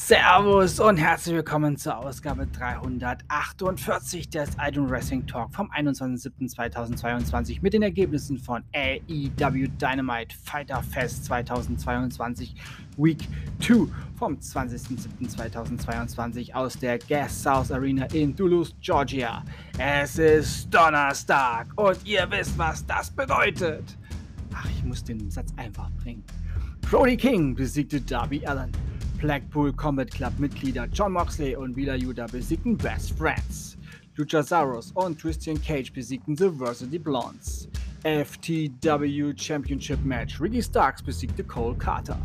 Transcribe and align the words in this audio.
Servus 0.00 0.78
und 0.78 0.96
herzlich 0.96 1.34
willkommen 1.34 1.76
zur 1.76 1.98
Ausgabe 1.98 2.46
348 2.46 4.30
des 4.30 4.50
Idol 4.58 4.88
Wrestling 4.88 5.26
Talk 5.26 5.52
vom 5.52 5.68
21.07.2022 5.72 7.58
mit 7.60 7.72
den 7.74 7.82
Ergebnissen 7.82 8.38
von 8.38 8.62
AEW 8.72 9.66
Dynamite 9.76 10.36
Fighter 10.44 10.84
Fest 10.84 11.24
2022 11.24 12.54
Week 12.96 13.18
2 13.58 13.88
vom 14.16 14.36
20.07.2022 14.36 16.54
aus 16.54 16.78
der 16.78 17.00
Gas 17.00 17.42
South 17.42 17.72
Arena 17.72 18.06
in 18.14 18.36
Duluth, 18.36 18.76
Georgia. 18.80 19.42
Es 19.78 20.16
ist 20.16 20.72
Donnerstag 20.72 21.66
und 21.74 21.98
ihr 22.06 22.24
wisst, 22.30 22.56
was 22.56 22.86
das 22.86 23.10
bedeutet. 23.10 23.98
Ach, 24.54 24.70
ich 24.70 24.84
muss 24.84 25.02
den 25.02 25.28
Satz 25.28 25.52
einfach 25.56 25.90
bringen. 26.02 26.22
Brody 26.82 27.16
King 27.16 27.52
besiegte 27.54 28.00
Darby 28.00 28.46
Allen. 28.46 28.70
Blackpool 29.18 29.72
Combat 29.72 30.08
Club 30.08 30.32
Mitglieder 30.38 30.86
John 30.92 31.12
Moxley 31.12 31.56
und 31.56 31.74
Wheeler 31.74 31.96
Yuta 31.96 32.26
besiegten 32.26 32.76
Best 32.76 33.18
Friends. 33.18 33.76
Luchasaurus 34.16 34.92
und 34.92 35.20
Christian 35.20 35.60
Cage 35.60 35.92
besiegten 35.92 36.36
The 36.36 36.48
Varsity 36.48 36.98
Blondes. 36.98 37.68
FTW 38.04 39.34
Championship 39.36 40.04
Match 40.04 40.40
Ricky 40.40 40.62
Starks 40.62 41.02
besiegte 41.02 41.42
Cole 41.42 41.76
Carter. 41.76 42.18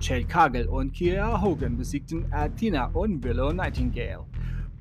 Jade 0.00 0.24
Cargill 0.24 0.68
und 0.68 0.94
Kiera 0.94 1.38
Hogan 1.40 1.76
besiegten 1.76 2.24
Athena 2.32 2.86
und 2.94 3.22
Willow 3.22 3.52
Nightingale. 3.52 4.24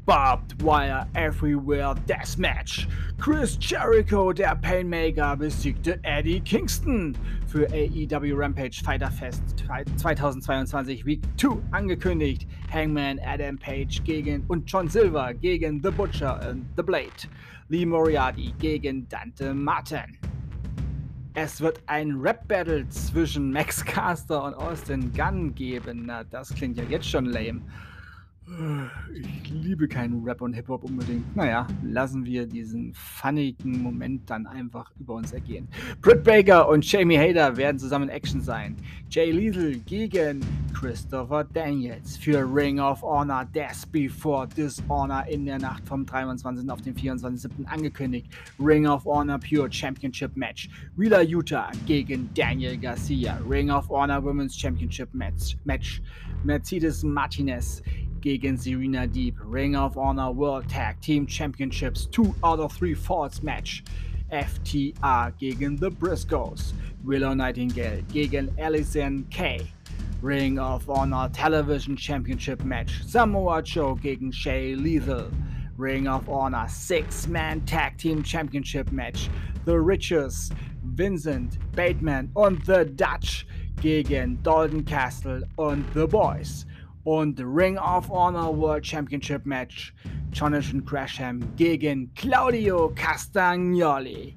Barbed 0.06 0.64
Wire 0.64 1.06
Everywhere 1.16 1.96
Deathmatch. 2.08 2.88
Chris 3.18 3.58
Jericho, 3.60 4.32
der 4.32 4.56
Painmaker, 4.56 5.36
besiegte 5.36 6.00
Eddie 6.04 6.40
Kingston 6.40 7.14
für 7.46 7.68
AEW 7.74 8.34
Rampage 8.38 8.82
Fighter 8.86 9.12
Fest 9.12 9.57
2022 9.68 11.06
Week 11.06 11.22
2 11.38 11.58
angekündigt. 11.72 12.48
Hangman 12.72 13.20
Adam 13.26 13.58
Page 13.58 14.04
gegen 14.04 14.44
und 14.48 14.70
John 14.72 14.88
Silver 14.88 15.34
gegen 15.34 15.82
The 15.84 15.92
Butcher 15.92 16.40
und 16.50 16.66
The 16.78 16.84
Blade. 16.84 17.28
Lee 17.70 17.86
Moriarty 17.86 18.54
gegen 18.60 19.08
Dante 19.10 19.54
Martin. 19.54 20.18
Es 21.34 21.62
wird 21.62 21.82
ein 21.86 22.16
Rap-Battle 22.16 22.88
zwischen 22.90 23.52
Max 23.52 23.84
Caster 23.84 24.44
und 24.44 24.54
Austin 24.56 25.12
Gunn 25.14 25.54
geben. 25.54 26.04
Na, 26.06 26.24
das 26.24 26.54
klingt 26.54 26.78
ja 26.78 26.84
jetzt 26.86 27.10
schon 27.10 27.26
lame. 27.26 27.62
Ich 29.14 29.50
liebe 29.52 29.90
keinen 29.90 30.24
Rap 30.24 30.42
und 30.42 30.54
Hip-Hop 30.54 30.86
unbedingt. 30.86 31.36
Naja, 31.36 31.68
lassen 31.84 32.24
wir 32.24 32.46
diesen 32.46 32.94
funnigen 32.94 33.84
Moment 33.84 34.30
dann 34.30 34.48
einfach 34.48 34.90
über 35.00 35.16
uns 35.16 35.34
ergehen. 35.34 35.68
Britt 36.02 36.24
Baker 36.24 36.70
und 36.70 36.90
Jamie 36.90 37.18
Hader 37.18 37.58
werden 37.58 37.78
zusammen 37.78 38.08
in 38.08 38.16
Action 38.16 38.40
sein. 38.40 38.78
Jay 39.10 39.32
Lethal 39.32 39.76
gegen 39.86 40.40
Christopher 40.74 41.44
Daniels 41.44 42.16
für 42.16 42.40
Ring 42.40 42.80
of 42.80 43.02
Honor 43.02 43.44
Death 43.54 43.92
Before 43.92 44.48
Dishonor 44.48 45.26
in 45.28 45.46
der 45.46 45.60
Nacht 45.60 45.86
vom 45.86 46.06
23. 46.06 46.70
auf 46.70 46.82
den 46.82 46.96
24.07. 46.96 47.66
angekündigt. 47.66 48.28
Ring 48.60 48.88
of 48.88 49.04
Honor 49.06 49.40
Pure 49.40 49.70
Championship 49.70 50.38
Match. 50.38 50.70
Wheeler 50.96 51.22
Utah 51.22 51.70
gegen 51.86 52.30
Daniel 52.34 52.78
Garcia. 52.78 53.42
Ring 53.50 53.72
of 53.72 53.90
Honor 53.90 54.24
Women's 54.24 54.56
Championship 54.56 55.14
Match. 55.14 55.58
Match. 55.66 56.02
Mercedes 56.44 57.04
Martinez 57.04 57.82
gegen 58.22 58.58
Serena 58.58 59.06
Deep. 59.08 59.36
Ring 59.40 59.76
of 59.76 59.98
Honor 59.98 60.32
World 60.32 60.68
Tag 60.68 61.00
Team 61.02 61.26
Championships 61.26 62.06
2 62.08 62.36
out 62.44 62.60
of 62.60 62.74
3 62.74 62.94
Falls 62.94 63.44
Match. 63.44 63.84
FTR 64.32 65.38
gegen 65.38 65.78
The 65.78 65.90
Briscoes. 65.90 66.74
Willow 67.04 67.34
Nightingale 67.34 68.02
gegen 68.12 68.54
Allison 68.60 69.26
Kay. 69.30 69.66
Ring 70.22 70.60
of 70.60 70.90
Honor 70.90 71.30
Television 71.30 71.96
Championship 71.96 72.64
Match. 72.64 73.04
Samoa 73.06 73.62
Joe 73.62 73.96
gegen 73.96 74.32
Shay 74.32 74.76
Lethal. 74.76 75.32
Ring 75.78 76.08
of 76.08 76.28
Honor 76.28 76.68
Six-Man 76.68 77.62
Tag 77.62 77.98
Team 77.98 78.24
Championship 78.24 78.92
Match. 78.92 79.30
The 79.66 79.80
Riches, 79.80 80.52
Vincent, 80.84 81.58
Bateman 81.74 82.32
und 82.36 82.66
The 82.66 82.86
Dutch 82.86 83.46
gegen 83.82 84.42
Dalton 84.42 84.84
Castle 84.84 85.44
und 85.58 85.86
The 85.94 86.08
Boys 86.08 86.66
und 87.08 87.40
Ring 87.40 87.78
of 87.78 88.10
Honor 88.10 88.54
World 88.58 88.86
Championship 88.86 89.46
Match 89.46 89.94
Jonathan 90.34 90.84
Gresham 90.84 91.40
gegen 91.56 92.14
Claudio 92.16 92.92
Castagnoli. 92.96 94.36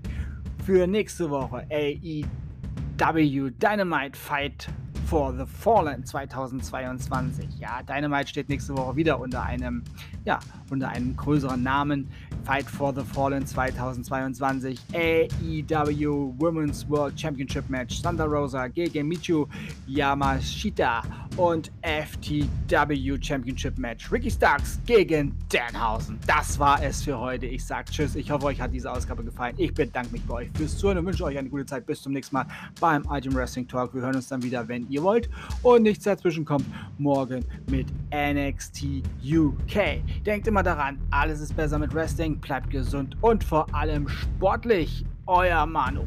Für 0.65 0.87
nächste 0.87 1.29
Woche 1.29 1.67
AEW 1.69 3.51
Dynamite 3.59 4.17
Fight 4.17 4.69
for 5.07 5.33
the 5.37 5.45
Fallen 5.47 6.07
2022. 6.07 7.59
Ja, 7.59 7.83
Dynamite 7.83 8.29
steht 8.29 8.49
nächste 8.49 8.77
Woche 8.77 8.95
wieder 8.95 9.19
unter 9.19 9.43
einem, 9.43 9.83
ja, 10.25 10.39
unter 10.71 10.91
einem 10.91 11.17
größeren 11.17 11.61
Namen. 11.61 12.07
Fight 12.45 12.67
for 12.71 12.95
the 12.95 13.03
Fallen 13.03 13.45
2022 13.45 14.79
AEW 14.95 16.35
Women's 16.39 16.89
World 16.89 17.19
Championship 17.19 17.69
Match 17.69 18.01
Thunder 18.01 18.27
Rosa 18.27 18.69
gegen 18.69 19.09
Michu 19.09 19.47
Yamashita 19.89 21.03
und 21.41 21.73
FTW 21.81 23.19
Championship 23.19 23.79
Match 23.79 24.13
Ricky 24.13 24.31
Starks 24.31 24.79
gegen 24.85 25.35
Danhausen. 25.49 26.19
Das 26.27 26.59
war 26.59 26.83
es 26.83 27.03
für 27.03 27.19
heute. 27.19 27.47
Ich 27.47 27.65
sage 27.65 27.91
Tschüss. 27.91 28.15
Ich 28.15 28.31
hoffe, 28.31 28.45
euch 28.45 28.61
hat 28.61 28.75
diese 28.75 28.93
Ausgabe 28.93 29.25
gefallen. 29.25 29.55
Ich 29.57 29.73
bedanke 29.73 30.13
mich 30.13 30.23
bei 30.27 30.35
euch 30.35 30.49
fürs 30.55 30.77
Zuhören 30.77 30.99
und 30.99 31.07
wünsche 31.07 31.25
euch 31.25 31.39
eine 31.39 31.49
gute 31.49 31.65
Zeit. 31.65 31.87
Bis 31.87 32.03
zum 32.03 32.13
nächsten 32.13 32.35
Mal 32.35 32.45
beim 32.79 33.05
Item 33.11 33.35
Wrestling 33.35 33.67
Talk. 33.67 33.95
Wir 33.95 34.03
hören 34.03 34.17
uns 34.17 34.29
dann 34.29 34.43
wieder, 34.43 34.69
wenn 34.69 34.87
ihr 34.91 35.03
wollt. 35.03 35.31
Und 35.63 35.85
nichts 35.85 36.05
dazwischen 36.05 36.45
kommt 36.45 36.67
morgen 36.99 37.43
mit 37.71 37.87
NXT 38.15 39.03
UK. 39.25 40.03
Denkt 40.27 40.47
immer 40.47 40.63
daran, 40.63 40.99
alles 41.11 41.41
ist 41.41 41.57
besser 41.57 41.79
mit 41.79 41.95
Wrestling. 41.95 42.37
Bleibt 42.37 42.69
gesund 42.69 43.17
und 43.23 43.43
vor 43.43 43.67
allem 43.75 44.07
sportlich. 44.09 45.07
Euer 45.27 45.65
Manu. 45.65 46.05